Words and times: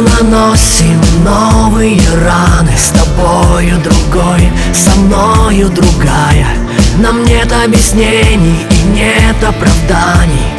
наносим 0.00 1.00
новые 1.24 2.00
раны. 2.24 2.72
С 2.76 2.90
тобою 2.90 3.78
другой, 3.78 4.50
со 4.72 4.90
мною 5.00 5.68
другая. 5.70 6.46
Нам 6.98 7.24
нет 7.24 7.52
объяснений 7.52 8.66
и 8.70 8.82
нет 8.94 9.36
оправданий. 9.42 10.54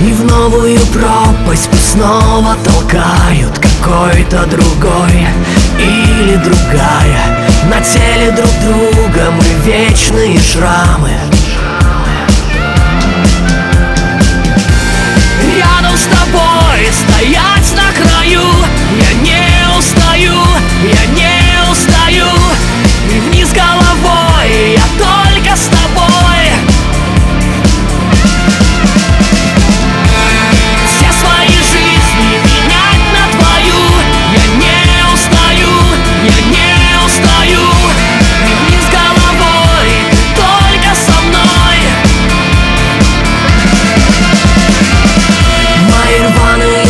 И 0.00 0.12
в 0.12 0.24
новую 0.24 0.78
пропасть 0.86 1.68
пусть 1.70 1.92
снова 1.92 2.56
толкают. 2.64 3.58
Какой-то 3.58 4.46
другой 4.46 5.26
или 5.78 6.36
другая. 6.36 7.48
На 7.68 7.80
теле 7.80 8.30
друг 8.30 8.50
друга 8.62 9.30
мы 9.32 9.44
вечные 9.64 10.38
шрамы 10.38 11.10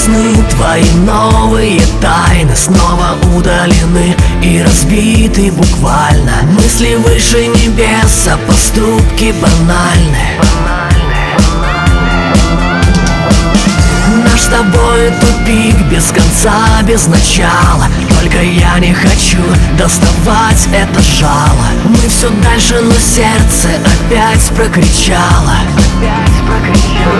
сны, 0.00 0.44
твои 0.50 0.88
новые 1.04 1.80
тайны 2.00 2.54
Снова 2.56 3.16
удалены 3.36 4.16
и 4.42 4.62
разбиты 4.62 5.52
буквально. 5.52 6.42
Мысли 6.52 6.94
выше 6.96 7.46
небес, 7.46 8.28
а 8.28 8.36
поступки 8.46 9.34
банальны. 9.40 10.40
Наш 14.24 14.40
с 14.40 14.46
тобой 14.46 15.12
тупик 15.20 15.76
без 15.90 16.06
конца, 16.10 16.82
без 16.82 17.06
начала. 17.06 17.86
Только 18.20 18.42
я 18.42 18.78
не 18.78 18.92
хочу 18.92 19.42
доставать 19.78 20.68
это 20.72 21.00
жало. 21.00 21.66
Мы 21.84 22.08
все 22.08 22.28
дальше, 22.42 22.80
но 22.82 22.94
сердце 22.94 23.68
опять 23.86 24.50
прокричало. 24.56 25.54
Рядом 26.02 26.74
с 26.74 27.19